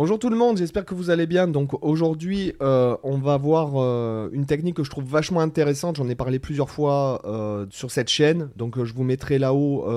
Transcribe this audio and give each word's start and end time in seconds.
Bonjour 0.00 0.20
tout 0.20 0.30
le 0.30 0.36
monde, 0.36 0.58
j'espère 0.58 0.84
que 0.84 0.94
vous 0.94 1.10
allez 1.10 1.26
bien. 1.26 1.48
Donc 1.48 1.84
aujourd'hui, 1.84 2.52
euh, 2.62 2.96
on 3.02 3.18
va 3.18 3.36
voir 3.36 3.72
euh, 3.74 4.28
une 4.30 4.46
technique 4.46 4.76
que 4.76 4.84
je 4.84 4.90
trouve 4.90 5.02
vachement 5.02 5.40
intéressante. 5.40 5.96
J'en 5.96 6.08
ai 6.08 6.14
parlé 6.14 6.38
plusieurs 6.38 6.70
fois 6.70 7.20
euh, 7.24 7.66
sur 7.70 7.90
cette 7.90 8.08
chaîne. 8.08 8.48
Donc 8.54 8.80
je 8.84 8.94
vous 8.94 9.02
mettrai 9.02 9.40
là-haut 9.40 9.90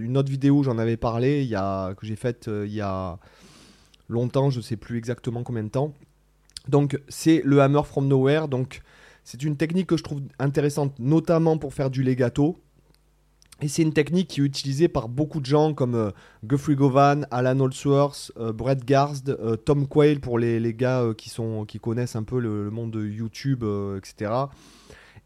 une 0.00 0.18
autre 0.18 0.28
vidéo, 0.28 0.64
j'en 0.64 0.76
avais 0.76 0.96
parlé, 0.96 1.42
il 1.42 1.48
y 1.48 1.54
a, 1.54 1.94
que 1.94 2.04
j'ai 2.04 2.16
faite 2.16 2.50
il 2.52 2.72
y 2.72 2.80
a 2.80 3.20
longtemps, 4.08 4.50
je 4.50 4.56
ne 4.56 4.62
sais 4.62 4.74
plus 4.74 4.98
exactement 4.98 5.44
combien 5.44 5.62
de 5.62 5.68
temps. 5.68 5.94
Donc 6.66 7.00
c'est 7.08 7.40
le 7.44 7.60
hammer 7.60 7.84
from 7.84 8.08
nowhere. 8.08 8.48
Donc 8.48 8.82
c'est 9.22 9.44
une 9.44 9.56
technique 9.56 9.86
que 9.86 9.96
je 9.96 10.02
trouve 10.02 10.22
intéressante, 10.40 10.98
notamment 10.98 11.58
pour 11.58 11.74
faire 11.74 11.90
du 11.90 12.02
legato. 12.02 12.58
Et 13.60 13.68
c'est 13.68 13.82
une 13.82 13.92
technique 13.92 14.28
qui 14.28 14.40
est 14.40 14.44
utilisée 14.44 14.88
par 14.88 15.08
beaucoup 15.08 15.40
de 15.40 15.46
gens 15.46 15.74
comme 15.74 15.94
euh, 15.94 16.10
Guthrie 16.44 16.74
Govan, 16.74 17.26
Alan 17.30 17.58
Holdsworth, 17.60 18.32
euh, 18.36 18.52
Brett 18.52 18.84
Garsd, 18.84 19.30
euh, 19.30 19.56
Tom 19.56 19.86
Quayle 19.86 20.20
pour 20.20 20.38
les, 20.38 20.58
les 20.58 20.74
gars 20.74 21.12
qui, 21.16 21.30
sont, 21.30 21.64
qui 21.64 21.78
connaissent 21.78 22.16
un 22.16 22.24
peu 22.24 22.40
le, 22.40 22.70
monde 22.70 22.90
de 22.90 23.06
YouTube, 23.06 23.64
etc. 23.96 24.32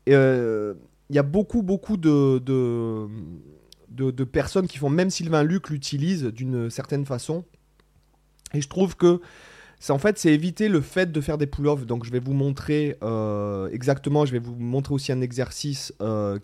Il 0.07 1.15
y 1.15 1.19
a 1.19 1.23
beaucoup, 1.23 1.63
beaucoup 1.63 1.97
de, 1.97 2.39
de, 2.39 3.09
de, 3.89 4.25
personnes 4.25 4.67
qui 4.67 4.77
font, 4.77 4.91
même 4.91 5.09
Sylvain 5.09 5.43
Luc 5.43 5.71
l'utilise 5.71 6.25
d'une 6.25 6.69
certaine 6.69 7.07
façon. 7.07 7.45
Et 8.53 8.61
je 8.61 8.69
trouve 8.69 8.95
que 8.95 9.23
c'est 9.81 9.93
en 9.93 9.99
fait 9.99 10.19
c'est 10.19 10.33
éviter 10.33 10.69
le 10.69 10.81
fait 10.81 11.11
de 11.13 11.21
faire 11.23 11.39
des 11.39 11.47
pull-offs. 11.47 11.87
Donc 11.87 12.05
je 12.05 12.13
vais 12.13 12.21
vous 12.21 12.35
montrer 12.35 12.99
exactement, 13.73 14.27
je 14.27 14.33
vais 14.33 14.39
vous 14.39 14.55
montrer 14.55 14.93
aussi 14.93 15.13
un 15.13 15.23
exercice 15.23 15.95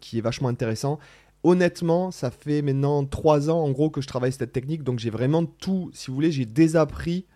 qui 0.01 0.19
est 0.19 0.23
vachement 0.23 0.48
intéressant 0.48 0.98
honnêtement, 1.45 2.11
ça 2.11 2.30
fait 2.30 2.62
maintenant 2.62 3.05
trois 3.05 3.51
ans 3.51 3.62
en 3.62 3.71
gros 3.71 3.91
que 3.91 4.01
je 4.01 4.09
travaille 4.09 4.33
cette 4.33 4.52
technique, 4.52 4.83
donc 4.83 4.98
j'ai 4.98 5.11
vraiment 5.11 5.45
tout, 5.45 5.91
si 5.93 6.09
vous 6.09 6.15
voulez, 6.15 6.33
j'ai 6.33 6.47
désappris 6.47 7.27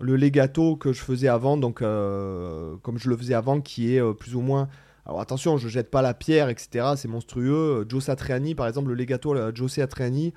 le 0.00 0.16
legato 0.16 0.74
que 0.76 0.92
je 0.92 1.00
faisais 1.00 1.28
avant, 1.28 1.58
donc 1.58 1.82
euh, 1.82 2.74
comme 2.82 2.98
je 2.98 3.08
le 3.10 3.16
faisais 3.16 3.34
avant, 3.34 3.60
qui 3.60 3.94
est 3.94 4.00
euh, 4.00 4.14
plus 4.14 4.34
ou 4.34 4.40
moins. 4.40 4.68
Alors 5.04 5.20
attention, 5.20 5.58
je 5.58 5.68
jette 5.68 5.90
pas 5.90 6.00
la 6.00 6.14
pierre, 6.14 6.48
etc. 6.48 6.92
C'est 6.96 7.08
monstrueux. 7.08 7.84
Joe 7.88 8.02
Satriani, 8.02 8.54
par 8.54 8.66
exemple, 8.68 8.88
le 8.88 8.94
legato 8.94 9.34
à 9.34 9.52
Joe 9.52 9.70
Satriani, 9.70 10.32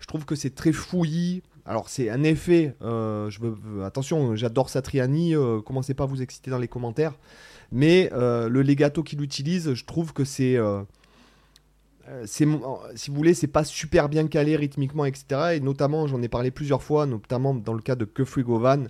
je 0.00 0.06
trouve 0.06 0.24
que 0.24 0.34
c'est 0.34 0.54
très 0.54 0.72
fouillis. 0.72 1.42
Alors 1.64 1.88
c'est 1.88 2.10
un 2.10 2.22
effet. 2.24 2.74
Euh, 2.82 3.30
attention, 3.84 4.34
j'adore 4.34 4.70
Satriani. 4.70 5.34
commencez 5.64 5.94
pas 5.94 6.04
à 6.04 6.06
vous 6.06 6.22
exciter 6.22 6.50
dans 6.50 6.58
les 6.58 6.68
commentaires. 6.68 7.12
Mais 7.72 8.10
le 8.12 8.62
legato 8.62 9.02
qu'il 9.02 9.20
utilise, 9.20 9.74
je 9.74 9.84
trouve 9.84 10.12
que 10.12 10.24
c'est 10.24 10.56
euh, 12.08 12.24
si 12.26 12.44
vous 12.44 13.16
voulez, 13.16 13.34
c'est 13.34 13.46
pas 13.46 13.64
super 13.64 14.08
bien 14.08 14.26
calé 14.28 14.56
rythmiquement, 14.56 15.04
etc. 15.04 15.56
Et 15.56 15.60
notamment, 15.60 16.06
j'en 16.06 16.22
ai 16.22 16.28
parlé 16.28 16.50
plusieurs 16.50 16.82
fois, 16.82 17.06
notamment 17.06 17.54
dans 17.54 17.72
le 17.72 17.82
cas 17.82 17.96
de 17.96 18.04
Guthrie 18.04 18.42
Govan. 18.42 18.88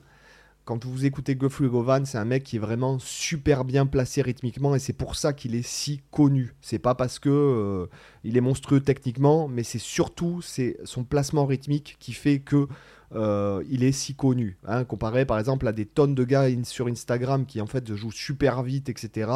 Quand 0.67 0.85
vous 0.85 1.05
écoutez 1.05 1.37
Guthrie 1.37 1.69
Govan, 1.69 2.05
c'est 2.05 2.19
un 2.19 2.25
mec 2.25 2.43
qui 2.43 2.57
est 2.57 2.59
vraiment 2.59 2.99
super 2.99 3.65
bien 3.65 3.87
placé 3.87 4.21
rythmiquement 4.21 4.75
et 4.75 4.81
c'est 4.81 4.93
pour 4.93 5.15
ça 5.15 5.33
qu'il 5.33 5.55
est 5.55 5.65
si 5.65 6.01
connu. 6.11 6.55
C'est 6.61 6.81
pas 6.81 6.97
parce 6.97 7.21
que 7.21 7.29
euh, 7.31 7.87
il 8.25 8.37
est 8.37 8.41
monstrueux 8.41 8.81
techniquement, 8.81 9.47
mais 9.47 9.63
c'est 9.63 9.79
surtout 9.79 10.43
c'est 10.43 10.77
son 10.83 11.05
placement 11.05 11.47
rythmique 11.47 11.97
qui 12.01 12.13
fait 12.13 12.41
que 12.41 12.67
euh, 13.15 13.63
il 13.71 13.85
est 13.85 13.93
si 13.93 14.17
connu. 14.17 14.59
Hein, 14.67 14.83
comparé 14.83 15.25
par 15.25 15.39
exemple 15.39 15.69
à 15.69 15.73
des 15.73 15.87
tonnes 15.87 16.17
de 16.17 16.25
gars 16.25 16.49
sur 16.65 16.89
Instagram 16.89 17.47
qui 17.47 17.61
en 17.61 17.67
fait 17.67 17.95
jouent 17.95 18.11
super 18.11 18.65
vite, 18.65 18.89
etc. 18.89 19.31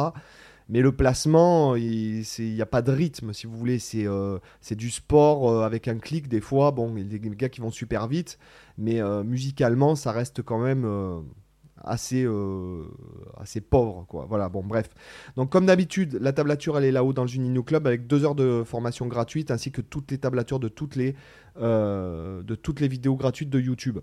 Mais 0.69 0.81
le 0.81 0.91
placement, 0.91 1.75
il 1.75 2.23
n'y 2.39 2.61
a 2.61 2.65
pas 2.65 2.81
de 2.81 2.91
rythme, 2.91 3.33
si 3.33 3.47
vous 3.47 3.57
voulez. 3.57 3.79
C'est 3.79 4.07
euh, 4.07 4.39
du 4.71 4.89
sport 4.89 5.49
euh, 5.49 5.63
avec 5.63 5.87
un 5.87 5.97
clic, 5.97 6.27
des 6.27 6.41
fois. 6.41 6.71
Bon, 6.71 6.95
il 6.95 7.11
y 7.11 7.15
a 7.15 7.19
des 7.19 7.35
gars 7.35 7.49
qui 7.49 7.61
vont 7.61 7.71
super 7.71 8.07
vite, 8.07 8.39
mais 8.77 9.01
euh, 9.01 9.23
musicalement, 9.23 9.95
ça 9.95 10.11
reste 10.11 10.41
quand 10.41 10.59
même 10.59 10.87
assez, 11.83 12.27
assez 13.37 13.61
pauvre. 13.61 14.05
Quoi. 14.07 14.25
Voilà, 14.29 14.49
bon, 14.49 14.63
bref. 14.63 14.89
Donc, 15.35 15.49
comme 15.49 15.65
d'habitude, 15.65 16.17
la 16.21 16.31
tablature, 16.31 16.77
elle 16.77 16.85
est 16.85 16.91
là-haut 16.91 17.13
dans 17.13 17.23
le 17.23 17.27
Junino 17.27 17.63
Club 17.63 17.85
avec 17.87 18.07
deux 18.07 18.23
heures 18.23 18.35
de 18.35 18.63
formation 18.65 19.07
gratuite 19.07 19.51
ainsi 19.51 19.71
que 19.71 19.81
toutes 19.81 20.11
les 20.11 20.19
tablatures 20.19 20.59
de 20.59 20.69
toutes 20.69 20.95
les, 20.95 21.15
de 21.57 22.55
toutes 22.55 22.79
les 22.79 22.87
vidéos 22.87 23.15
gratuites 23.15 23.49
de 23.49 23.59
YouTube. 23.59 23.99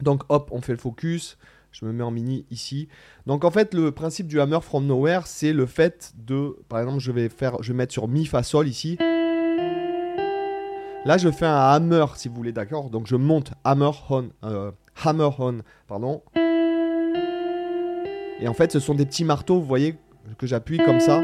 Donc, 0.00 0.22
hop, 0.28 0.48
on 0.52 0.60
fait 0.60 0.72
le 0.72 0.78
focus. 0.78 1.38
Je 1.72 1.84
me 1.86 1.92
mets 1.92 2.04
en 2.04 2.10
mini 2.10 2.44
ici. 2.50 2.88
Donc 3.26 3.44
en 3.44 3.50
fait, 3.50 3.74
le 3.74 3.90
principe 3.92 4.26
du 4.26 4.40
hammer 4.40 4.60
from 4.60 4.86
nowhere, 4.86 5.22
c'est 5.26 5.52
le 5.52 5.66
fait 5.66 6.12
de, 6.16 6.56
par 6.68 6.80
exemple, 6.80 7.00
je 7.00 7.12
vais 7.12 7.28
faire, 7.28 7.62
je 7.62 7.72
vais 7.72 7.76
mettre 7.78 7.92
sur 7.92 8.08
mi 8.08 8.26
fa 8.26 8.42
sol 8.42 8.68
ici. 8.68 8.98
Là, 11.04 11.18
je 11.18 11.30
fais 11.30 11.46
un 11.46 11.56
hammer, 11.56 12.06
si 12.14 12.28
vous 12.28 12.34
voulez, 12.36 12.52
d'accord? 12.52 12.90
Donc 12.90 13.06
je 13.06 13.16
monte 13.16 13.52
hammer 13.64 13.90
on, 14.10 14.28
euh, 14.44 14.70
hammer 15.04 15.30
on, 15.38 15.58
pardon. 15.88 16.22
Et 18.40 18.46
en 18.46 18.54
fait, 18.54 18.70
ce 18.70 18.78
sont 18.78 18.94
des 18.94 19.06
petits 19.06 19.24
marteaux, 19.24 19.58
vous 19.58 19.66
voyez, 19.66 19.96
que 20.38 20.46
j'appuie 20.46 20.78
comme 20.78 21.00
ça. 21.00 21.22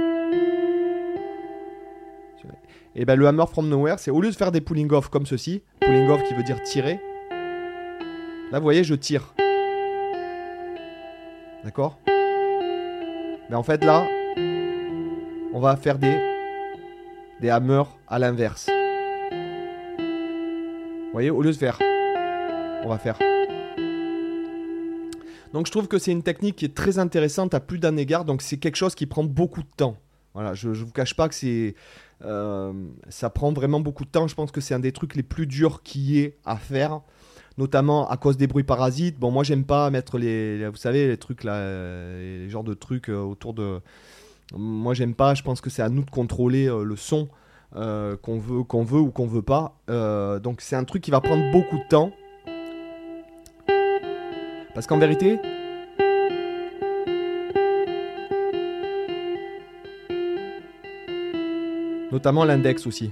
Et 2.95 3.05
ben 3.05 3.15
le 3.15 3.29
hammer 3.29 3.45
from 3.47 3.69
nowhere, 3.69 3.99
c'est 3.99 4.11
au 4.11 4.21
lieu 4.21 4.31
de 4.31 4.35
faire 4.35 4.51
des 4.51 4.61
pulling 4.61 4.91
off 4.93 5.09
comme 5.09 5.27
ceci, 5.27 5.63
pulling 5.81 6.09
off 6.09 6.23
qui 6.25 6.35
veut 6.35 6.43
dire 6.43 6.61
tirer. 6.63 6.99
Là, 8.51 8.59
vous 8.59 8.65
voyez, 8.65 8.83
je 8.83 8.95
tire. 8.95 9.35
D'accord? 11.65 11.99
Mais 12.07 13.57
en 13.57 13.63
fait, 13.63 13.83
là, 13.85 14.07
on 15.53 15.61
va 15.61 15.77
faire 15.77 15.99
des, 15.99 16.19
des 17.41 17.51
hammers 17.51 17.97
à 18.07 18.19
l'inverse. 18.19 18.69
Vous 19.99 21.13
voyez, 21.13 21.31
au 21.31 21.43
lieu 21.43 21.51
de 21.51 21.57
faire, 21.57 21.79
on 22.85 22.89
va 22.89 22.99
faire. 22.99 23.19
Donc 25.53 25.67
je 25.67 25.73
trouve 25.73 25.89
que 25.89 25.99
c'est 25.99 26.13
une 26.13 26.23
technique 26.23 26.57
qui 26.57 26.67
est 26.67 26.75
très 26.75 26.99
intéressante 26.99 27.55
à 27.55 27.61
plus 27.61 27.79
d'un 27.79 27.97
égard. 27.97 28.25
Donc 28.25 28.43
c'est 28.43 28.59
quelque 28.59 28.77
chose 28.77 28.95
qui 28.95 29.07
prend 29.07 29.25
beaucoup 29.25 29.63
de 29.63 29.71
temps. 29.77 29.97
Voilà, 30.35 30.55
je 30.55 30.69
ne 30.69 30.75
vous 30.75 30.93
cache 30.93 31.15
pas 31.15 31.29
que 31.29 31.35
c'est, 31.35 31.75
euh, 32.25 32.73
ça 33.09 33.31
prend 33.31 33.53
vraiment 33.53 33.81
beaucoup 33.81 34.05
de 34.05 34.11
temps. 34.11 34.29
Je 34.29 34.35
pense 34.35 34.53
que 34.53 34.61
c'est 34.61 34.75
un 34.75 34.79
des 34.79 34.93
trucs 34.93 35.17
les 35.17 35.23
plus 35.23 35.47
durs 35.47 35.83
qui 35.83 36.21
est 36.21 36.37
à 36.45 36.57
faire 36.57 37.01
notamment 37.59 38.09
à 38.09 38.17
cause 38.17 38.37
des 38.37 38.47
bruits 38.47 38.65
parasites. 38.65 39.19
Bon, 39.19 39.31
moi, 39.31 39.45
j'aime 39.45 39.65
pas 39.65 39.91
mettre 39.91 40.17
les, 40.17 40.67
vous 40.69 40.77
savez, 40.77 41.09
les 41.09 41.17
trucs 41.19 41.45
là, 41.45 41.55
euh, 41.55 42.45
les 42.45 42.49
genres 42.49 42.65
de 42.65 42.73
trucs 42.73 43.11
euh, 43.11 43.21
autour 43.21 43.53
de. 43.53 43.81
Moi, 44.57 44.95
j'aime 44.95 45.15
pas. 45.15 45.35
Je 45.35 45.43
pense 45.43 45.61
que 45.61 45.69
c'est 45.69 45.83
à 45.83 45.89
nous 45.89 46.05
de 46.05 46.11
contrôler 46.11 46.69
euh, 46.69 46.85
le 46.85 46.97
son 46.97 47.29
qu'on 47.75 48.39
veut, 48.39 48.63
qu'on 48.63 48.83
veut 48.83 49.01
ou 49.01 49.11
qu'on 49.11 49.27
veut 49.27 49.43
pas. 49.43 49.77
donc, 50.43 50.63
c'est 50.63 50.77
un 50.77 50.85
truc 50.85 51.03
qui 51.03 51.11
va 51.11 51.21
prendre 51.21 51.53
beaucoup 51.53 51.77
de 51.77 51.89
temps. 51.91 52.13
Parce 54.73 54.87
qu'en 54.87 54.99
vérité, 54.99 55.39
notamment 62.11 62.45
l'index 62.45 62.87
aussi. 62.87 63.11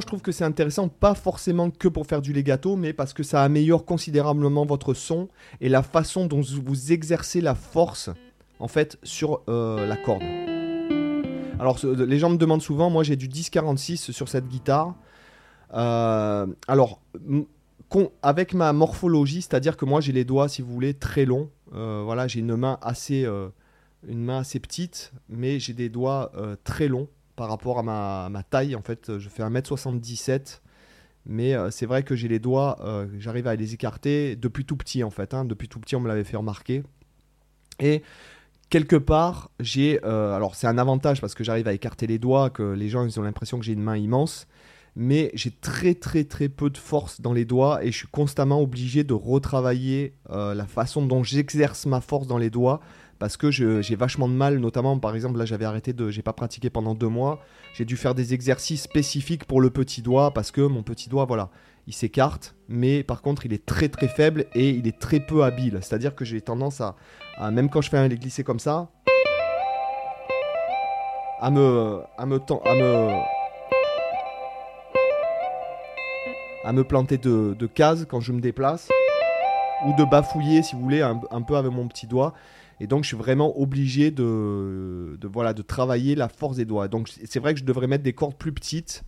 Je 0.00 0.06
trouve 0.06 0.22
que 0.22 0.32
c'est 0.32 0.44
intéressant, 0.44 0.88
pas 0.88 1.14
forcément 1.14 1.70
que 1.70 1.88
pour 1.88 2.06
faire 2.06 2.20
du 2.20 2.32
legato, 2.32 2.76
mais 2.76 2.92
parce 2.92 3.12
que 3.12 3.22
ça 3.22 3.42
améliore 3.42 3.84
considérablement 3.84 4.66
votre 4.66 4.94
son 4.94 5.28
et 5.60 5.68
la 5.68 5.82
façon 5.82 6.26
dont 6.26 6.40
vous 6.40 6.92
exercez 6.92 7.40
la 7.40 7.54
force, 7.54 8.10
en 8.58 8.68
fait, 8.68 8.98
sur 9.02 9.42
euh, 9.48 9.86
la 9.86 9.96
corde. 9.96 10.22
Alors, 11.60 11.78
les 11.84 12.18
gens 12.18 12.30
me 12.30 12.36
demandent 12.36 12.62
souvent, 12.62 12.90
moi 12.90 13.02
j'ai 13.02 13.16
du 13.16 13.28
10-46 13.28 14.12
sur 14.12 14.28
cette 14.28 14.48
guitare. 14.48 14.94
Euh, 15.74 16.46
alors, 16.66 17.00
avec 18.22 18.54
ma 18.54 18.72
morphologie, 18.72 19.42
c'est-à-dire 19.42 19.76
que 19.76 19.84
moi 19.84 20.00
j'ai 20.00 20.12
les 20.12 20.24
doigts, 20.24 20.48
si 20.48 20.62
vous 20.62 20.72
voulez, 20.72 20.94
très 20.94 21.24
longs. 21.24 21.50
Euh, 21.74 22.02
voilà, 22.04 22.26
j'ai 22.26 22.40
une 22.40 22.56
main 22.56 22.78
assez, 22.82 23.26
une 24.08 24.24
main 24.24 24.38
assez 24.40 24.58
petite, 24.58 25.12
mais 25.28 25.60
j'ai 25.60 25.72
des 25.72 25.88
doigts 25.88 26.32
très 26.64 26.88
longs 26.88 27.08
par 27.38 27.48
rapport 27.48 27.78
à 27.78 27.82
ma, 28.28 28.42
taille. 28.42 28.74
En 28.74 28.82
fait, 28.82 29.16
je 29.18 29.28
fais 29.28 29.44
1m77. 29.44 30.60
Mais 31.24 31.54
euh, 31.54 31.70
c'est 31.70 31.86
vrai 31.86 32.02
que 32.02 32.16
j'ai 32.16 32.26
les 32.26 32.38
doigts, 32.38 32.78
euh, 32.80 33.06
j'arrive 33.18 33.46
à 33.46 33.54
les 33.54 33.74
écarter 33.74 34.34
depuis 34.34 34.64
tout 34.64 34.76
petit 34.76 35.04
en 35.04 35.10
fait. 35.10 35.34
Hein. 35.34 35.44
Depuis 35.44 35.68
tout 35.68 35.78
petit, 35.78 35.94
on 35.94 36.00
me 36.00 36.08
l'avait 36.08 36.24
fait 36.24 36.36
remarquer. 36.36 36.82
Et 37.80 38.02
quelque 38.70 38.96
part, 38.96 39.50
j'ai. 39.60 40.00
Euh, 40.04 40.34
alors, 40.34 40.56
c'est 40.56 40.66
un 40.66 40.78
avantage 40.78 41.20
parce 41.20 41.34
que 41.34 41.44
j'arrive 41.44 41.68
à 41.68 41.74
écarter 41.74 42.06
les 42.06 42.18
doigts, 42.18 42.50
que 42.50 42.62
les 42.62 42.88
gens 42.88 43.04
ils 43.04 43.20
ont 43.20 43.22
l'impression 43.22 43.58
que 43.58 43.64
j'ai 43.64 43.74
une 43.74 43.82
main 43.82 43.96
immense. 43.96 44.46
Mais 44.96 45.30
j'ai 45.34 45.52
très 45.52 45.94
très 45.94 46.24
très 46.24 46.48
peu 46.48 46.70
de 46.70 46.78
force 46.78 47.20
dans 47.20 47.32
les 47.32 47.44
doigts 47.44 47.84
et 47.84 47.92
je 47.92 47.98
suis 47.98 48.08
constamment 48.08 48.60
obligé 48.60 49.04
de 49.04 49.14
retravailler 49.14 50.14
la 50.28 50.66
façon 50.66 51.06
dont 51.06 51.22
j'exerce 51.22 51.86
ma 51.86 52.00
force 52.00 52.26
dans 52.26 52.38
les 52.38 52.50
doigts 52.50 52.80
parce 53.18 53.36
que 53.36 53.50
j'ai 53.50 53.96
vachement 53.96 54.28
de 54.28 54.34
mal, 54.34 54.58
notamment 54.58 54.98
par 54.98 55.14
exemple 55.14 55.38
là 55.38 55.44
j'avais 55.44 55.64
arrêté 55.64 55.92
de, 55.92 56.10
j'ai 56.10 56.22
pas 56.22 56.32
pratiqué 56.32 56.70
pendant 56.70 56.94
deux 56.94 57.08
mois, 57.08 57.40
j'ai 57.74 57.84
dû 57.84 57.96
faire 57.96 58.14
des 58.14 58.34
exercices 58.34 58.82
spécifiques 58.82 59.44
pour 59.44 59.60
le 59.60 59.70
petit 59.70 60.02
doigt 60.02 60.32
parce 60.32 60.50
que 60.50 60.60
mon 60.60 60.82
petit 60.82 61.08
doigt 61.08 61.24
voilà, 61.24 61.50
il 61.86 61.92
s'écarte, 61.92 62.54
mais 62.68 63.02
par 63.02 63.22
contre 63.22 63.46
il 63.46 63.52
est 63.52 63.66
très 63.66 63.88
très 63.88 64.08
faible 64.08 64.46
et 64.54 64.70
il 64.70 64.86
est 64.86 64.98
très 64.98 65.20
peu 65.20 65.42
habile, 65.44 65.78
c'est-à-dire 65.82 66.14
que 66.14 66.24
j'ai 66.24 66.40
tendance 66.40 66.80
à, 66.80 66.96
même 67.50 67.70
quand 67.70 67.80
je 67.80 67.90
fais 67.90 67.98
un 67.98 68.08
glisser 68.08 68.44
comme 68.44 68.60
ça, 68.60 68.88
à 71.40 71.50
me, 71.50 72.00
à 72.16 72.26
me, 72.26 72.40
à 72.64 72.74
me 72.74 73.38
à 76.64 76.72
me 76.72 76.84
planter 76.84 77.16
de, 77.18 77.54
de 77.58 77.66
cases 77.66 78.04
quand 78.04 78.20
je 78.20 78.32
me 78.32 78.40
déplace 78.40 78.88
ou 79.86 79.94
de 79.94 80.04
bafouiller, 80.04 80.62
si 80.62 80.74
vous 80.74 80.82
voulez, 80.82 81.02
un 81.02 81.42
peu 81.42 81.56
avec 81.56 81.70
mon 81.70 81.86
petit 81.86 82.06
doigt. 82.08 82.34
Et 82.80 82.86
donc, 82.86 83.04
je 83.04 83.08
suis 83.08 83.16
vraiment 83.16 83.58
obligé 83.60 84.10
de, 84.10 85.18
voilà, 85.26 85.52
de 85.52 85.62
travailler 85.62 86.14
la 86.14 86.28
force 86.28 86.56
des 86.56 86.64
doigts. 86.64 86.88
Donc, 86.88 87.08
c'est 87.24 87.40
vrai 87.40 87.54
que 87.54 87.60
je 87.60 87.64
devrais 87.64 87.86
mettre 87.86 88.04
des 88.04 88.12
cordes 88.12 88.36
plus 88.36 88.52
petites. 88.52 89.04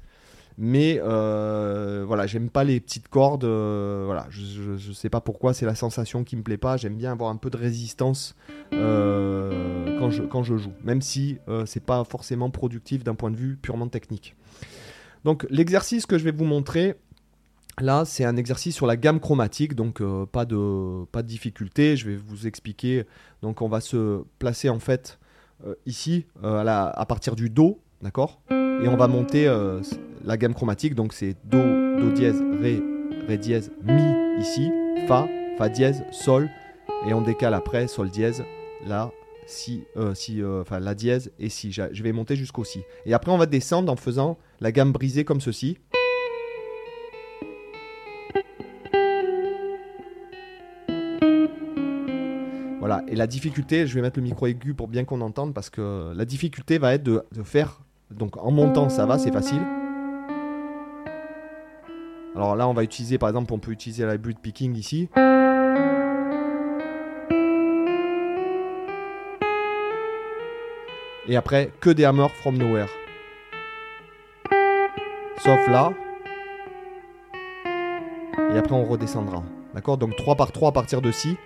Mais 0.59 1.01
euh, 1.03 2.05
voilà, 2.07 2.27
j'aime 2.27 2.51
pas 2.51 2.65
les 2.65 2.81
petites 2.81 3.09
cordes. 3.09 3.45
euh, 3.45 4.03
voilà, 4.05 4.27
je, 4.29 4.43
je, 4.43 4.77
je 4.77 4.93
sais 4.93 5.09
pas 5.09 5.21
pourquoi, 5.23 5.55
c'est 5.55 5.65
la 5.65 5.75
sensation 5.75 6.23
qui 6.23 6.37
me 6.37 6.43
plaît 6.43 6.59
pas. 6.59 6.77
J'aime 6.77 6.97
bien 6.97 7.13
avoir 7.13 7.31
un 7.31 7.37
peu 7.37 7.49
de 7.49 7.57
résistance 7.57 8.35
euh, 8.75 9.99
quand, 9.99 10.11
je, 10.11 10.23
quand 10.23 10.43
je 10.43 10.59
joue, 10.59 10.73
même 10.85 11.01
si 11.01 11.39
c'est 11.65 11.85
pas 11.85 12.05
forcément 12.05 12.51
productif 12.51 13.05
d'un 13.05 13.15
point 13.15 13.31
de 13.31 13.37
vue 13.37 13.57
purement 13.57 13.89
technique. 13.89 14.37
Donc, 15.25 15.47
l'exercice 15.49 16.05
que 16.05 16.19
je 16.19 16.25
vais 16.25 16.33
vous 16.33 16.45
montrer, 16.45 16.97
Là, 17.81 18.05
c'est 18.05 18.25
un 18.25 18.37
exercice 18.37 18.75
sur 18.75 18.87
la 18.87 18.97
gamme 18.97 19.21
chromatique, 19.21 19.75
donc 19.75 20.03
euh, 20.03 20.27
pas, 20.27 20.44
de, 20.44 21.05
pas 21.06 21.23
difficulté. 21.23 21.97
Je 21.97 22.11
vais 22.11 22.17
vous 22.17 22.47
expliquer. 22.47 23.05
Donc, 23.43 23.62
on 23.62 23.69
va 23.69 23.81
se 23.81 24.23
placer 24.38 24.69
en 24.69 24.79
fait 24.79 25.19
euh, 25.67 25.75
ici, 25.87 26.27
euh, 26.44 26.65
à, 26.67 27.06
partir 27.06 27.37
du 27.37 27.49
Do, 27.49 27.81
d'accord? 28.03 28.43
Et 28.50 28.88
on 28.88 28.97
va 28.97 29.09
monter 29.09 29.47
la 30.25 30.37
gamme 30.37 30.55
chromatique. 30.55 30.94
Donc, 30.94 31.12
c'est 31.12 31.37
Do, 31.44 31.59
Do 31.59 32.12
dièse, 32.12 32.43
Ré, 32.61 32.82
Ré 33.29 33.38
dièse, 33.38 33.71
Mi 33.83 34.03
ici, 34.41 34.71
Fa, 35.06 35.26
Fa 35.59 35.69
dièse, 35.69 36.03
Sol. 36.12 36.49
Et 37.06 37.15
on 37.15 37.21
décale 37.23 37.55
après, 37.55 37.88
Sol 37.88 38.11
dièse, 38.11 38.43
La, 38.87 39.11
Si, 39.47 39.85
si 40.15 40.43
enfin 40.43 40.81
La 40.81 40.94
dièse 40.94 41.31
et 41.38 41.50
Si. 41.50 41.73
Je 41.73 42.03
vais 42.03 42.12
monter 42.12 42.37
jusqu'au 42.37 42.65
Si. 42.65 42.81
Et 43.05 43.12
après, 43.12 43.33
on 43.33 43.38
va 43.38 43.47
descendre 43.47 43.93
en 43.93 43.97
faisant 43.97 44.38
la 44.61 44.73
gamme 44.73 44.93
brisée 44.93 45.25
comme 45.25 45.43
ceci. 45.43 45.76
Et 53.11 53.17
la 53.17 53.27
difficulté, 53.27 53.89
je 53.89 53.95
vais 53.95 54.03
mettre 54.03 54.21
le 54.21 54.23
micro 54.23 54.47
aigu 54.47 54.73
pour 54.73 54.87
bien 54.87 55.05
qu'on 55.05 55.21
entende, 55.21 55.53
parce 55.53 55.69
que 55.69 56.12
la 56.15 56.25
difficulté 56.25 56.79
va 56.79 56.95
être 56.95 57.03
de, 57.03 57.25
de 57.33 57.43
faire, 57.43 57.81
donc 58.12 58.37
en 58.37 58.53
montant 58.53 58.89
ça 58.89 59.05
va, 59.05 59.19
c'est 59.19 59.33
facile. 59.33 59.62
Alors 62.37 62.55
là, 62.55 62.69
on 62.69 62.73
va 62.73 62.85
utiliser, 62.85 63.19
par 63.19 63.29
exemple, 63.29 63.53
on 63.53 63.59
peut 63.59 63.73
utiliser 63.73 64.07
la 64.07 64.15
hybrid 64.15 64.39
picking 64.39 64.77
ici. 64.77 65.09
Et 71.29 71.37
après, 71.37 71.73
que 71.81 71.91
des 71.91 72.05
hammers 72.05 72.31
from 72.31 72.57
nowhere. 72.57 72.89
Sauf 75.39 75.67
là. 75.69 75.93
Et 78.53 78.57
après, 78.57 78.75
on 78.75 78.85
redescendra. 78.85 79.43
D'accord? 79.75 79.99
Donc 79.99 80.15
3 80.17 80.37
par 80.37 80.53
3 80.53 80.69
à 80.69 80.73
partir 80.73 81.03
de 81.03 81.11
Si. 81.11 81.37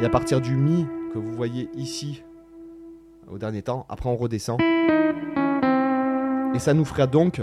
Et 0.00 0.04
à 0.04 0.08
partir 0.08 0.40
du 0.40 0.54
Mi 0.54 0.86
que 1.12 1.18
vous 1.18 1.32
voyez 1.32 1.68
ici, 1.74 2.22
au 3.28 3.36
dernier 3.36 3.62
temps, 3.62 3.84
après 3.88 4.08
on 4.08 4.14
redescend. 4.16 4.60
Et 6.54 6.60
ça 6.60 6.72
nous 6.72 6.84
fera 6.84 7.08
donc, 7.08 7.42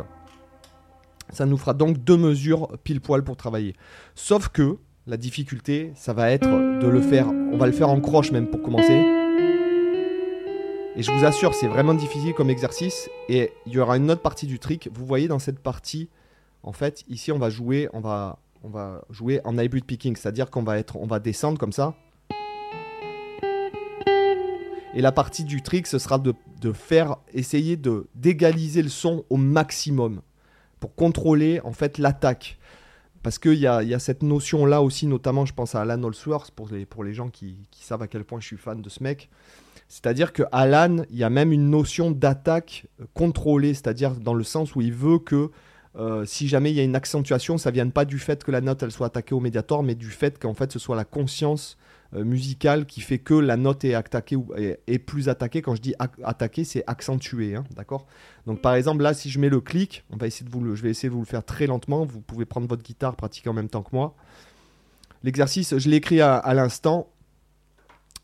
ça 1.31 1.46
nous 1.46 1.57
fera 1.57 1.74
donc 1.74 1.98
deux 1.98 2.16
mesures 2.16 2.69
pile 2.86 3.02
poil 3.02 3.25
pour 3.25 3.36
travailler. 3.36 3.75
Sauf 4.13 4.48
que 4.48 4.78
la 5.06 5.18
difficulté, 5.18 5.92
ça 5.96 6.13
va 6.13 6.31
être 6.31 6.48
de 6.48 6.88
le 6.88 7.02
faire, 7.02 7.28
on 7.28 7.57
va 7.57 7.66
le 7.66 7.74
faire 7.74 7.90
en 7.90 8.00
croche 8.00 8.31
même 8.31 8.50
pour 8.50 8.62
commencer. 8.62 9.04
Et 10.96 11.04
je 11.04 11.12
vous 11.12 11.25
assure, 11.25 11.54
c'est 11.54 11.68
vraiment 11.68 11.94
difficile 11.94 12.34
comme 12.34 12.50
exercice. 12.50 13.10
Et 13.28 13.51
il 13.66 13.74
y 13.74 13.80
aura 13.80 13.98
une 13.98 14.10
autre 14.10 14.22
partie 14.22 14.48
du 14.48 14.60
trick. 14.60 14.90
Vous 14.94 15.06
voyez 15.06 15.28
dans 15.28 15.40
cette 15.40 15.60
partie, 15.60 16.08
en 16.63 16.72
fait, 16.72 17.04
ici 17.10 17.34
on 17.34 17.38
va 17.38 17.50
jouer, 17.50 17.90
on 17.92 18.00
va, 18.00 18.40
on 18.63 18.69
va 18.69 19.04
jouer 19.10 19.42
en 19.44 19.58
hybrid 19.58 19.84
picking, 19.84 20.16
c'est-à-dire 20.16 20.50
qu'on 20.50 20.63
va 20.63 20.80
être, 20.80 20.96
on 20.96 21.06
va 21.06 21.19
descendre 21.19 21.58
comme 21.58 21.74
ça. 21.74 21.96
Et 24.96 25.02
la 25.02 25.12
partie 25.12 25.44
du 25.44 25.62
trick, 25.62 25.88
ce 25.88 26.00
sera 26.00 26.18
de, 26.18 26.34
faire, 26.72 27.18
essayer 27.34 27.76
de 27.76 28.08
d'égaliser 28.16 28.82
le 28.82 28.90
son 28.90 29.26
au 29.30 29.36
maximum 29.36 30.22
pour 30.80 30.96
contrôler 30.96 31.60
en 31.66 31.74
fait 31.74 31.98
l'attaque. 31.98 32.58
Parce 33.22 33.38
qu'il 33.38 33.56
y 33.56 33.68
a, 33.68 33.84
y 33.84 33.94
a 33.94 34.00
cette 34.00 34.24
notion-là 34.24 34.82
aussi, 34.82 35.06
notamment 35.06 35.46
je 35.46 35.54
pense 35.54 35.76
à 35.76 35.82
Alan 35.82 36.02
Holsworth, 36.02 36.52
pour 36.52 36.70
les, 36.70 36.86
pour 36.86 37.04
les 37.04 37.14
gens 37.14 37.30
qui, 37.30 37.68
qui 37.72 37.84
savent 37.84 38.04
à 38.04 38.08
quel 38.08 38.24
point 38.24 38.40
je 38.40 38.48
suis 38.48 38.58
fan 38.58 38.82
de 38.82 38.88
ce 38.88 39.04
mec. 39.04 39.30
C'est-à-dire 39.90 40.32
que 40.32 40.44
Alan, 40.54 41.04
il 41.10 41.18
y 41.18 41.24
a 41.26 41.30
même 41.30 41.52
une 41.52 41.70
notion 41.70 42.10
d'attaque 42.10 42.88
euh, 43.02 43.06
contrôlée, 43.14 43.74
c'est-à-dire 43.74 44.12
dans 44.16 44.34
le 44.34 44.44
sens 44.46 44.76
où 44.76 44.82
il 44.82 44.94
veut 44.94 45.20
que 45.20 45.52
euh, 45.98 46.26
si 46.26 46.48
jamais 46.48 46.72
il 46.72 46.76
y 46.76 46.80
a 46.80 46.84
une 46.84 46.96
accentuation, 46.96 47.58
ça 47.58 47.72
vienne 47.72 47.92
pas 47.92 48.06
du 48.06 48.20
fait 48.20 48.44
que 48.44 48.52
la 48.52 48.62
note 48.62 48.84
elle 48.84 48.92
soit 48.92 49.08
attaquée 49.08 49.34
au 49.34 49.40
médiator, 49.40 49.84
mais 49.84 49.96
du 49.96 50.10
fait 50.10 50.38
qu'en 50.38 50.54
fait 50.54 50.72
ce 50.72 50.80
soit 50.80 50.96
la 50.96 51.06
conscience 51.06 51.78
euh, 52.14 52.24
musicale 52.24 52.86
qui 52.86 53.02
fait 53.02 53.18
que 53.18 53.34
la 53.34 53.56
note 53.56 53.86
est 53.86 53.94
attaquée 53.94 54.36
ou 54.36 54.54
est, 54.56 55.00
plus 55.00 55.30
attaquée. 55.30 55.62
Quand 55.62 55.76
je 55.76 55.82
dis 55.82 55.96
attaquée, 56.24 56.64
c'est 56.64 56.84
accentué, 56.88 57.56
hein, 57.56 57.64
d'accord? 57.76 58.08
Donc 58.46 58.62
par 58.62 58.76
exemple 58.76 59.04
là, 59.04 59.14
si 59.14 59.30
je 59.30 59.40
mets 59.40 59.50
le 59.50 59.62
clic, 59.62 60.04
on 60.12 60.18
va 60.18 60.28
essayer 60.28 60.50
de 60.50 60.76
je 60.76 60.82
vais 60.82 60.90
essayer 60.90 61.10
de 61.10 61.14
vous 61.14 61.22
le 61.22 61.26
faire 61.26 61.46
très 61.46 61.68
lentement. 61.68 62.06
Vous 62.06 62.22
pouvez 62.22 62.46
prendre 62.46 62.68
votre 62.68 62.84
guitare, 62.84 63.16
pratiquer 63.16 63.50
en 63.50 63.54
même 63.54 63.70
temps 63.70 63.84
que 63.84 63.96
moi. 63.96 64.16
L'exercice, 65.24 65.78
je 65.78 65.90
l'ai 65.90 65.98
écrit 65.98 66.22
à, 66.22 66.36
à 66.36 66.54
l'instant. 66.54 67.10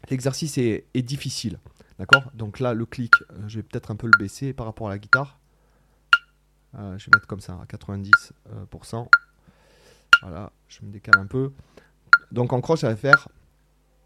L'exercice 0.09 0.57
est, 0.57 0.85
est 0.93 1.01
difficile, 1.03 1.59
d'accord? 1.99 2.23
Donc 2.33 2.59
là, 2.59 2.73
le 2.73 2.85
clic, 2.85 3.13
euh, 3.21 3.47
je 3.47 3.57
vais 3.57 3.63
peut-être 3.63 3.91
un 3.91 3.95
peu 3.95 4.07
le 4.07 4.17
baisser 4.19 4.51
par 4.51 4.65
rapport 4.65 4.87
à 4.87 4.91
la 4.91 4.99
guitare. 4.99 5.40
Euh, 6.75 6.97
je 6.97 7.05
vais 7.05 7.11
mettre 7.15 7.27
comme 7.27 7.39
ça 7.41 7.53
à 7.61 7.65
90%. 7.65 8.11
euh. 8.95 9.05
Voilà, 10.21 10.51
je 10.67 10.85
me 10.85 10.91
décale 10.91 11.17
un 11.17 11.25
peu. 11.25 11.51
Donc 12.31 12.53
en 12.53 12.61
croche, 12.61 12.79
ça 12.81 12.89
va 12.89 12.95
faire 12.95 13.27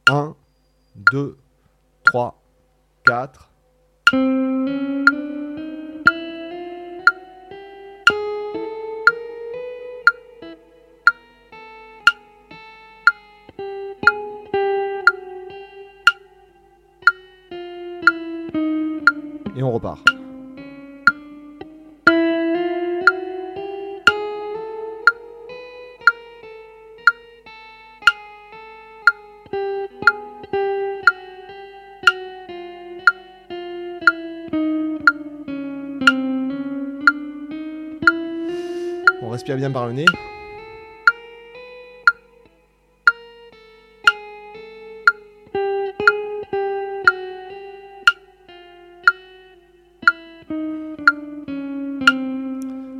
1, 0.08 0.36
2, 0.96 1.38
3, 2.04 2.42
4. 3.06 3.50
Et 19.58 19.64
on 19.64 19.72
repart. 19.72 20.15
Bien 39.54 39.69
par 39.69 39.85
le 39.85 39.94
nez. 39.94 40.06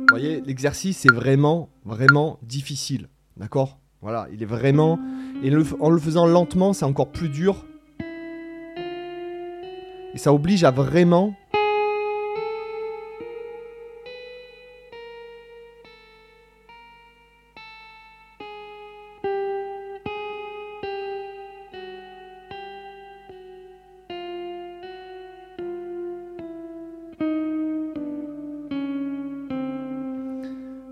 Voyez, 0.08 0.40
l'exercice 0.42 1.04
est 1.04 1.12
vraiment, 1.12 1.68
vraiment 1.84 2.38
difficile. 2.42 3.08
D'accord? 3.36 3.78
Voilà, 4.00 4.28
il 4.32 4.42
est 4.42 4.46
vraiment. 4.46 5.00
Et 5.42 5.52
en 5.80 5.90
le 5.90 5.98
faisant 5.98 6.26
lentement, 6.26 6.72
c'est 6.72 6.84
encore 6.84 7.08
plus 7.08 7.28
dur. 7.28 7.66
Et 10.14 10.18
ça 10.18 10.32
oblige 10.32 10.62
à 10.64 10.70
vraiment. 10.70 11.34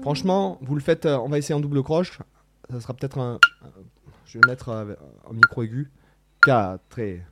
Franchement, 0.04 0.58
vous 0.60 0.74
le 0.74 0.82
faites. 0.82 1.06
euh, 1.06 1.16
on 1.16 1.30
va 1.30 1.38
essayer 1.38 1.54
en 1.54 1.60
double 1.60 1.82
croche. 1.82 2.18
Ça 2.70 2.78
sera 2.78 2.92
peut-être 2.92 3.16
un. 3.18 3.38
Je 4.26 4.38
vais 4.38 4.46
mettre 4.46 4.68
euh, 4.68 4.94
un 5.30 5.32
micro 5.32 5.62
aigu. 5.62 5.90
4 6.44 6.98
et. 6.98 7.22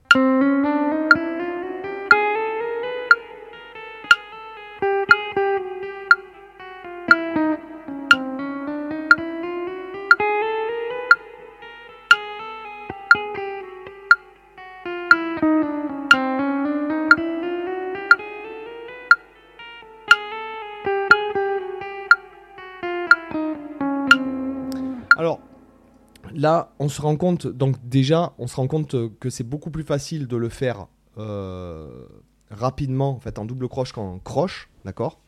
Là, 26.43 26.75
on 26.81 26.89
se 26.89 27.01
rend 27.01 27.15
compte, 27.15 27.47
donc 27.47 27.77
déjà, 27.89 28.35
on 28.37 28.49
se 28.49 28.57
rend 28.57 28.67
compte 28.67 28.97
que 29.21 29.31
c'est 29.31 29.45
beaucoup 29.45 29.71
plus 29.71 29.85
facile 29.85 30.27
de 30.27 30.37
le 30.37 30.49
faire 30.49 30.89
euh, 31.17 32.05
rapidement, 32.51 33.11
en 33.11 33.21
fait, 33.21 33.39
en 33.39 33.45
double 33.45 33.69
croche 33.69 33.93
qu'en 33.93 34.19
croche, 34.19 34.69
d'accord? 34.85 35.21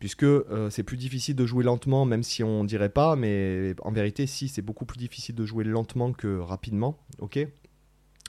Puisque 0.00 0.24
euh, 0.24 0.68
c'est 0.68 0.82
plus 0.82 0.96
difficile 0.96 1.36
de 1.36 1.46
jouer 1.46 1.62
lentement, 1.62 2.04
même 2.06 2.24
si 2.24 2.42
on 2.42 2.64
dirait 2.64 2.88
pas, 2.88 3.14
mais 3.14 3.76
en 3.82 3.92
vérité, 3.92 4.26
si, 4.26 4.48
c'est 4.48 4.62
beaucoup 4.62 4.84
plus 4.84 4.98
difficile 4.98 5.36
de 5.36 5.46
jouer 5.46 5.62
lentement 5.62 6.10
que 6.10 6.40
rapidement, 6.40 6.98
ok? 7.20 7.46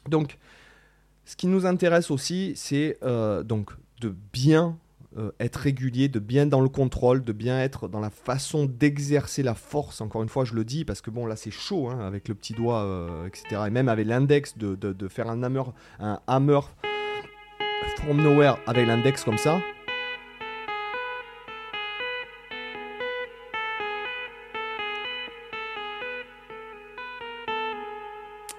Donc, 0.07 0.37
ce 1.25 1.35
qui 1.35 1.47
nous 1.47 1.65
intéresse 1.65 2.11
aussi, 2.11 2.53
c'est 2.55 2.99
euh, 3.01 3.41
donc 3.41 3.71
de 4.01 4.15
bien 4.33 4.77
euh, 5.17 5.31
être 5.39 5.55
régulier, 5.55 6.09
de 6.09 6.19
bien 6.19 6.45
dans 6.45 6.61
le 6.61 6.69
contrôle, 6.69 7.23
de 7.23 7.33
bien 7.33 7.59
être 7.59 7.87
dans 7.87 7.99
la 7.99 8.11
façon 8.11 8.65
d'exercer 8.65 9.41
la 9.41 9.55
force. 9.55 9.99
Encore 10.01 10.21
une 10.21 10.29
fois, 10.29 10.45
je 10.45 10.53
le 10.53 10.63
dis 10.63 10.85
parce 10.85 11.01
que 11.01 11.09
bon, 11.09 11.25
là 11.25 11.35
c'est 11.35 11.49
chaud 11.49 11.89
hein, 11.89 11.99
avec 12.05 12.27
le 12.27 12.35
petit 12.35 12.53
doigt, 12.53 12.83
euh, 12.83 13.25
etc. 13.25 13.63
Et 13.67 13.69
même 13.71 13.89
avec 13.89 14.05
l'index, 14.05 14.57
de, 14.57 14.75
de, 14.75 15.07
faire 15.07 15.27
un 15.29 15.41
hammer, 15.41 15.63
un 15.99 16.19
hammer 16.27 16.59
from 17.97 18.21
nowhere 18.21 18.57
avec 18.67 18.85
l'index 18.85 19.23
comme 19.23 19.37
ça. 19.37 19.59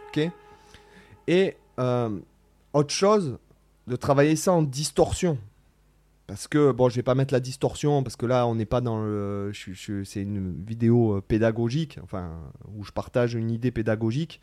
Ok. 0.08 0.28
Et 1.28 1.56
euh, 1.78 2.18
autre 2.72 2.92
chose, 2.92 3.38
de 3.86 3.96
travailler 3.96 4.36
ça 4.36 4.52
en 4.52 4.62
distorsion. 4.62 5.38
Parce 6.28 6.47
que, 6.47 6.73
bon, 6.73 6.90
je 6.90 6.97
vais 6.97 7.02
pas 7.02 7.14
mettre 7.14 7.32
la 7.32 7.40
distorsion, 7.40 8.02
parce 8.02 8.14
que 8.14 8.26
là, 8.26 8.47
on 8.47 8.54
n'est 8.54 8.66
pas 8.66 8.82
dans 8.82 9.02
le. 9.02 9.50
c'est 10.04 10.20
une 10.20 10.62
vidéo 10.62 11.16
euh, 11.16 11.20
pédagogique, 11.23 11.99
enfin, 12.04 12.30
où 12.76 12.85
je 12.85 12.92
partage 12.92 13.35
une 13.35 13.50
idée 13.50 13.70
pédagogique. 13.70 14.40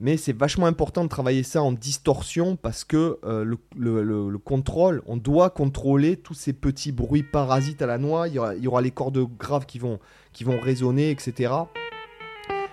Mais 0.00 0.16
c'est 0.16 0.36
vachement 0.36 0.66
important 0.66 1.04
de 1.04 1.08
travailler 1.08 1.44
ça 1.44 1.62
en 1.62 1.72
distorsion 1.72 2.56
parce 2.56 2.84
que 2.84 3.18
euh, 3.24 3.56
le, 3.76 4.38
contrôle, 4.38 5.00
on 5.06 5.16
doit 5.16 5.48
contrôler 5.48 6.16
tous 6.16 6.34
ces 6.34 6.52
petits 6.52 6.92
bruits 6.92 7.22
parasites 7.22 7.80
à 7.80 7.86
la 7.86 7.98
noix. 7.98 8.26
Il 8.28 8.34
y 8.34 8.66
aura, 8.66 8.82
les 8.82 8.90
cordes 8.90 9.18
graves 9.38 9.64
qui 9.64 9.78
vont, 9.78 10.00
qui 10.32 10.42
vont 10.42 10.60
résonner, 10.60 11.10
etc. 11.12 11.54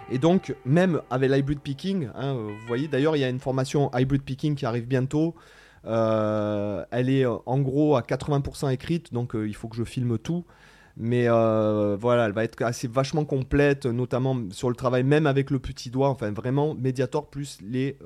Et 0.10 0.18
donc, 0.18 0.56
même 0.66 1.02
avec 1.12 1.32
l'hybrid 1.32 1.60
picking, 1.60 2.10
hein, 2.16 2.34
vous 2.34 2.68
voyez, 2.68 2.88
d'ailleurs, 2.88 3.16
il 3.16 3.20
y 3.20 3.24
a 3.24 3.30
une 3.30 3.40
formation 3.40 3.92
hybrid 3.94 4.24
picking 4.24 4.56
qui 4.56 4.66
arrive 4.66 4.88
bientôt. 4.88 5.36
Euh, 5.86 6.86
elle 6.92 7.10
est 7.10 7.26
euh, 7.26 7.36
en 7.46 7.60
gros 7.60 7.96
à 7.96 8.02
80% 8.02 8.72
écrite, 8.72 9.14
donc 9.14 9.36
euh, 9.36 9.48
il 9.48 9.56
faut 9.56 9.68
que 9.68 9.76
je 9.76 9.84
filme 9.84 10.18
tout. 10.18 10.46
Mais 10.96 11.28
voilà, 11.28 12.28
elle 12.28 12.34
va 12.34 12.44
être 12.44 12.62
assez 12.62 12.88
vachement 12.88 13.26
complète, 13.26 13.88
notamment 13.88 14.38
sur 14.52 14.70
le 14.70 14.76
travail, 14.76 15.04
même 15.04 15.26
avec 15.26 15.50
le 15.50 15.58
petit 15.58 15.90
doigt. 15.90 16.10
Enfin, 16.10 16.32
vraiment, 16.32 16.76
Mediator 16.76 17.32
plus 17.32 17.58
les 17.64 17.98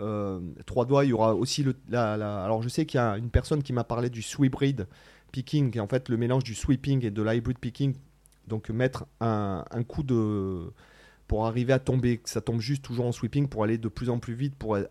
trois 0.65 0.85
doigts. 0.85 1.03
Il 1.03 1.09
y 1.09 1.13
aura 1.13 1.35
aussi 1.35 1.63
le. 1.63 1.75
Alors, 1.91 2.61
je 2.61 2.69
sais 2.69 2.85
qu'il 2.85 2.97
y 2.97 3.01
a 3.01 3.17
une 3.17 3.29
personne 3.29 3.61
qui 3.61 3.73
m'a 3.73 3.83
parlé 3.83 4.09
du 4.09 4.21
sweep 4.21 4.55
picking, 5.33 5.69
qui 5.69 5.77
est 5.79 5.81
en 5.81 5.87
fait 5.87 6.07
le 6.07 6.15
mélange 6.15 6.45
du 6.45 6.55
sweeping 6.55 7.05
et 7.05 7.11
de 7.11 7.21
l'hybrid 7.21 7.57
picking. 7.59 7.93
Donc, 8.47 8.69
mettre 8.69 9.05
un 9.19 9.65
coup 9.85 10.03
de 10.03 10.71
pour 11.27 11.45
arriver 11.45 11.73
à 11.73 11.79
tomber, 11.79 12.17
que 12.17 12.29
ça 12.29 12.39
tombe 12.39 12.61
juste 12.61 12.83
toujours 12.83 13.05
en 13.05 13.11
sweeping 13.11 13.47
pour 13.47 13.63
aller 13.63 13.77
de 13.77 13.89
plus 13.89 14.09
en 14.09 14.17
plus 14.17 14.33
vite, 14.33 14.55
pour 14.55 14.75
euh, 14.75 14.83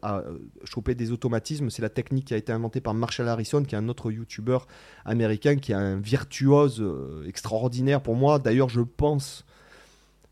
choper 0.64 0.94
des 0.94 1.10
automatismes. 1.10 1.70
C'est 1.70 1.82
la 1.82 1.88
technique 1.88 2.26
qui 2.26 2.34
a 2.34 2.36
été 2.36 2.52
inventée 2.52 2.80
par 2.80 2.92
Marshall 2.92 3.28
Harrison, 3.28 3.62
qui 3.62 3.74
est 3.74 3.78
un 3.78 3.88
autre 3.88 4.10
YouTuber 4.10 4.58
américain, 5.04 5.56
qui 5.56 5.72
est 5.72 5.76
un 5.76 5.96
virtuose 5.96 6.80
euh, 6.80 7.26
extraordinaire 7.26 8.02
pour 8.02 8.16
moi. 8.16 8.38
D'ailleurs, 8.38 8.68
je 8.68 8.82
pense 8.82 9.46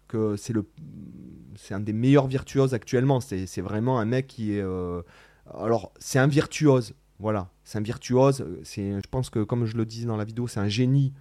que 0.08 0.37
c'est 0.37 0.52
le, 0.52 0.66
c'est 1.56 1.73
un 1.73 1.80
des 1.80 1.94
meilleurs 1.94 2.26
virtuoses 2.26 2.75
actuellement. 2.75 3.20
C'est, 3.20 3.61
vraiment 3.62 3.99
un 3.99 4.04
mec 4.04 4.26
qui 4.26 4.52
est, 4.52 4.62
euh, 4.62 5.00
alors 5.58 5.90
c'est 5.99 6.18
un 6.18 6.26
virtuose, 6.26 6.92
voilà, 7.18 7.49
c'est 7.64 7.78
un 7.78 7.82
virtuose. 7.82 8.44
C'est, 8.62 9.00
je 9.00 9.08
pense 9.11 9.30
que 9.30 9.42
comme 9.42 9.64
je 9.64 9.76
le 9.78 9.87
disais 9.87 10.06
dans 10.06 10.18
la 10.18 10.25
vidéo, 10.25 10.49
c'est 10.49 10.61
un 10.61 10.68
génie 10.68 11.14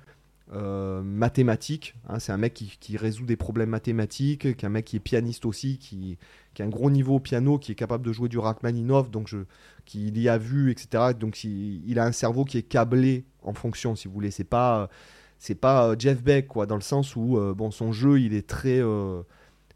euh, 0.54 1.02
mathématiques. 1.02 1.96
Hein, 2.08 2.20
c'est 2.20 2.32
un 2.32 2.38
mec 2.38 2.54
qui, 2.54 2.98
résout 2.98 3.26
des 3.26 3.36
problèmes 3.36 3.70
mathématiques, 3.70 4.42
qui 4.56 4.66
est 4.66 4.66
un 4.66 4.70
mec 4.70 4.86
qui 4.86 4.98
est 4.98 5.00
pianiste 5.00 5.46
aussi, 5.46 5.78
qui, 5.78 6.18
a 6.60 6.64
un 6.64 6.70
gros 6.70 6.92
niveau 6.92 7.16
au 7.16 7.20
piano, 7.20 7.58
qui 7.58 7.72
est 7.72 7.76
capable 7.76 8.06
de 8.06 8.12
jouer 8.12 8.30
du 8.30 8.38
Rachmaninoff, 8.38 9.10
donc 9.10 9.28
je, 9.28 9.40
qui 9.86 10.10
y 10.10 10.30
a 10.30 10.38
vu, 10.38 10.70
etc. 10.72 11.14
Donc 11.20 11.44
il, 11.44 11.98
a 11.98 12.06
un 12.06 12.12
cerveau 12.12 12.46
qui 12.46 12.58
est 12.58 12.64
câblé 12.64 13.26
en 13.42 13.54
fonction, 13.54 13.96
si 13.96 14.08
vous 14.08 14.14
voulez. 14.14 14.32
C'est 14.32 14.44
pas 14.44 14.90
c'est 15.40 15.56
pas 15.56 15.88
euh, 15.88 15.96
Jeff 15.98 16.24
Beck 16.24 16.48
quoi, 16.48 16.66
dans 16.66 16.76
le 16.76 16.82
sens 16.82 17.16
où 17.16 17.38
euh, 17.38 17.54
bon 17.54 17.72
son 17.72 17.92
jeu 17.92 18.22
il 18.22 18.34
est 18.34 18.48
très 18.48 18.82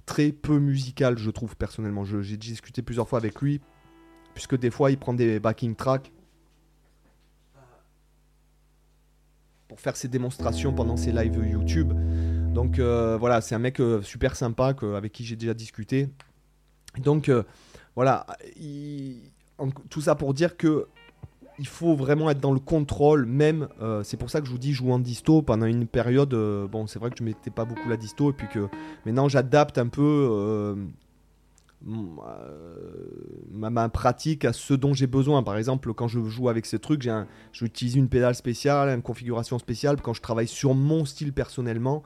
très 0.06 0.32
peu 0.32 0.60
musical, 0.60 1.18
je 1.18 1.32
trouve 1.32 1.56
personnellement. 1.56 2.06
J'ai 2.06 2.38
discuté 2.38 2.82
plusieurs 2.82 3.08
fois 3.10 3.20
avec 3.20 3.42
lui, 3.42 3.62
puisque 4.34 4.58
des 4.58 4.70
fois 4.70 4.92
il 4.92 4.98
prend 4.98 5.14
des 5.14 5.40
backing 5.40 5.76
tracks 5.76 6.12
pour 9.68 9.80
faire 9.80 9.96
ses 9.96 10.08
démonstrations 10.08 10.74
pendant 10.74 10.98
ses 10.98 11.12
lives 11.12 11.38
YouTube. 11.46 11.94
Donc 12.54 12.80
euh, 12.80 13.18
voilà, 13.20 13.42
c'est 13.42 13.56
un 13.56 13.60
mec 13.60 13.80
euh, 13.80 14.02
super 14.02 14.36
sympa 14.36 14.74
avec 14.96 15.12
qui 15.12 15.26
j'ai 15.26 15.36
déjà 15.36 15.54
discuté. 15.54 16.10
Donc 16.98 17.30
euh, 17.30 17.44
voilà, 17.96 18.26
tout 19.90 20.02
ça 20.02 20.16
pour 20.16 20.34
dire 20.34 20.58
que 20.58 20.88
il 21.60 21.68
faut 21.68 21.96
vraiment 21.96 22.30
être 22.30 22.40
dans 22.40 22.54
le 22.54 22.60
contrôle, 22.60 23.26
même. 23.26 23.68
c'est 24.04 24.18
pour 24.18 24.30
ça 24.30 24.42
que 24.42 24.46
je 24.46 24.52
vous 24.52 24.60
dis, 24.60 24.74
joue 24.74 24.92
en 24.92 25.00
disto 25.00 25.42
pendant 25.42 25.66
une 25.66 25.88
période. 25.88 26.30
bon, 26.70 26.86
c'est 26.86 27.00
vrai 27.00 27.10
que 27.10 27.18
je 27.18 27.24
mettais 27.24 27.50
pas 27.50 27.66
beaucoup 27.66 27.90
la 27.90 27.98
disto, 27.98 28.30
et 28.30 28.34
puis 28.34 28.48
que 28.48 28.68
maintenant 29.08 29.28
j'adapte 29.28 29.80
un 29.80 29.88
peu 29.88 30.76
ma, 31.84 33.90
pratique 33.90 34.46
à 34.46 34.54
ce 34.54 34.74
dont 34.74 34.94
j'ai 34.94 35.08
besoin. 35.08 35.44
Par 35.44 35.58
exemple, 35.58 35.94
quand 35.94 36.08
je 36.08 36.24
joue 36.26 36.50
avec 36.50 36.66
ces 36.66 36.80
trucs, 36.80 37.08
j'utilise 37.52 37.96
une 37.96 38.10
pédale 38.10 38.36
spéciale, 38.36 38.90
une 38.90 39.02
configuration 39.02 39.60
spéciale. 39.60 40.02
Quand 40.02 40.14
je 40.14 40.22
travaille 40.22 40.48
sur 40.48 40.74
mon 40.74 41.06
style 41.06 41.34
personnellement, 41.34 42.04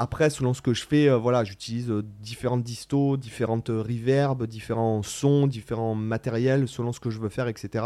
après, 0.00 0.30
selon 0.30 0.54
ce 0.54 0.62
que 0.62 0.74
je 0.74 0.86
fais, 0.86 1.08
euh, 1.08 1.16
voilà, 1.16 1.42
j'utilise 1.42 1.90
euh, 1.90 2.04
différentes 2.20 2.62
distos, 2.62 3.16
différentes 3.16 3.68
reverbs, 3.68 4.46
différents 4.46 5.02
sons, 5.02 5.48
différents 5.48 5.96
matériels, 5.96 6.68
selon 6.68 6.92
ce 6.92 7.00
que 7.00 7.10
je 7.10 7.18
veux 7.18 7.28
faire, 7.28 7.48
etc. 7.48 7.84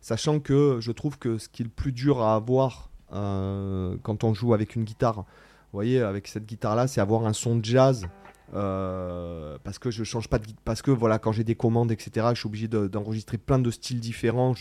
Sachant 0.00 0.40
que 0.40 0.78
je 0.80 0.90
trouve 0.90 1.16
que 1.16 1.38
ce 1.38 1.48
qui 1.48 1.62
est 1.62 1.64
le 1.64 1.70
plus 1.70 1.92
dur 1.92 2.22
à 2.22 2.34
avoir 2.34 2.90
quand 3.10 4.24
on 4.24 4.34
joue 4.34 4.54
avec 4.54 4.74
une 4.74 4.82
guitare, 4.82 5.18
vous 5.18 5.78
voyez, 5.78 6.00
avec 6.00 6.26
cette 6.26 6.46
guitare-là, 6.46 6.88
c'est 6.88 7.00
avoir 7.00 7.26
un 7.26 7.32
son 7.32 7.54
de 7.54 7.64
jazz 7.64 8.08
euh, 8.54 9.58
parce 9.64 9.80
que 9.80 9.90
je 9.90 10.04
change 10.04 10.28
pas 10.28 10.38
de 10.38 10.46
parce 10.64 10.80
que 10.80 10.92
voilà 10.92 11.18
quand 11.18 11.32
j'ai 11.32 11.42
des 11.42 11.56
commandes 11.56 11.90
etc 11.90 12.28
je 12.34 12.38
suis 12.38 12.46
obligé 12.46 12.68
d'enregistrer 12.68 13.36
plein 13.36 13.58
de 13.58 13.70
styles 13.70 13.98
différents 13.98 14.54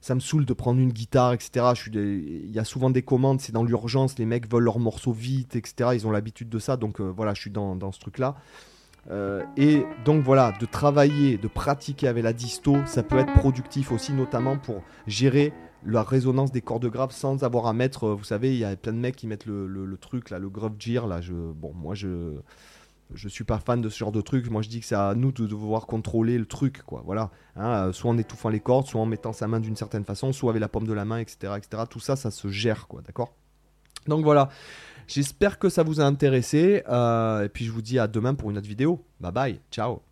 ça 0.00 0.14
me 0.14 0.20
saoule 0.20 0.44
de 0.44 0.52
prendre 0.52 0.80
une 0.80 0.92
guitare 0.92 1.32
etc 1.32 1.72
il 1.92 2.50
y 2.52 2.58
a 2.60 2.64
souvent 2.64 2.90
des 2.90 3.02
commandes 3.02 3.40
c'est 3.40 3.50
dans 3.50 3.64
l'urgence 3.64 4.16
les 4.18 4.26
mecs 4.26 4.48
veulent 4.48 4.62
leurs 4.62 4.78
morceaux 4.78 5.12
vite 5.12 5.56
etc 5.56 5.90
ils 5.94 6.06
ont 6.06 6.12
l'habitude 6.12 6.48
de 6.48 6.60
ça 6.60 6.76
donc 6.76 7.00
euh, 7.00 7.12
voilà 7.16 7.34
je 7.34 7.40
suis 7.40 7.50
dans, 7.50 7.90
ce 7.90 7.98
truc 7.98 8.18
là 8.18 8.36
euh, 9.10 9.42
et 9.56 9.84
donc 10.04 10.22
voilà 10.22 10.52
de 10.60 10.66
travailler 10.66 11.36
de 11.36 11.48
pratiquer 11.48 12.06
avec 12.06 12.22
la 12.22 12.32
disto 12.32 12.76
ça 12.86 13.02
peut 13.02 13.18
être 13.18 13.32
productif 13.32 13.90
aussi 13.90 14.12
notamment 14.12 14.56
pour 14.56 14.82
gérer 15.08 15.52
la 15.84 16.04
résonance 16.04 16.52
des 16.52 16.60
cordes 16.60 16.86
graves 16.86 17.12
sans 17.12 17.42
avoir 17.42 17.66
à 17.66 17.72
mettre 17.72 18.10
vous 18.10 18.24
savez 18.24 18.54
il 18.54 18.58
y 18.58 18.64
a 18.64 18.76
plein 18.76 18.92
de 18.92 18.98
mecs 18.98 19.16
qui 19.16 19.26
mettent 19.26 19.46
le, 19.46 19.98
truc 20.00 20.30
là 20.30 20.38
le 20.38 20.48
grove 20.48 20.74
gear 20.78 21.08
là 21.08 21.20
bon 21.56 21.72
moi 21.74 21.96
je 21.96 22.36
je 23.14 23.28
suis 23.28 23.44
pas 23.44 23.58
fan 23.58 23.80
de 23.80 23.88
ce 23.88 23.98
genre 23.98 24.12
de 24.12 24.20
truc. 24.20 24.50
Moi, 24.50 24.62
je 24.62 24.68
dis 24.68 24.80
que 24.80 24.86
c'est 24.86 24.94
à 24.94 25.14
nous 25.14 25.32
de 25.32 25.46
devoir 25.46 25.86
contrôler 25.86 26.38
le 26.38 26.46
truc, 26.46 26.82
quoi. 26.82 27.02
Voilà. 27.04 27.30
Hein, 27.54 27.88
euh, 27.88 27.92
soit 27.92 28.10
en 28.10 28.18
étouffant 28.18 28.48
les 28.48 28.60
cordes, 28.60 28.86
soit 28.86 29.00
en 29.00 29.06
mettant 29.06 29.32
sa 29.32 29.46
main 29.46 29.60
d'une 29.60 29.76
certaine 29.76 30.04
façon, 30.04 30.32
soit 30.32 30.50
avec 30.50 30.60
la 30.60 30.68
paume 30.68 30.86
de 30.86 30.92
la 30.92 31.04
main, 31.04 31.18
etc., 31.18 31.54
etc. 31.56 31.84
Tout 31.88 32.00
ça, 32.00 32.16
ça 32.16 32.30
se 32.30 32.48
gère, 32.48 32.88
quoi. 32.88 33.02
D'accord? 33.02 33.34
Donc 34.06 34.24
voilà. 34.24 34.48
J'espère 35.06 35.58
que 35.58 35.68
ça 35.68 35.82
vous 35.82 36.00
a 36.00 36.04
intéressé. 36.04 36.82
Euh, 36.88 37.44
et 37.44 37.48
puis 37.48 37.64
je 37.64 37.70
vous 37.70 37.82
dis 37.82 37.98
à 37.98 38.08
demain 38.08 38.34
pour 38.34 38.50
une 38.50 38.58
autre 38.58 38.68
vidéo. 38.68 39.04
Bye 39.20 39.32
bye. 39.32 39.60
Ciao. 39.70 40.05